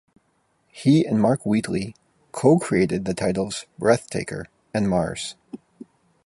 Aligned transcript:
He 0.71 1.05
and 1.05 1.21
Mark 1.21 1.45
Wheatley 1.45 1.93
co-created 2.31 3.05
the 3.05 3.13
titles 3.13 3.67
"Breathtaker" 3.77 4.45
and 4.73 4.89
"Mars". 4.89 5.35